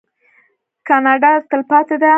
[0.87, 2.09] کاناډا تلپاتې ده.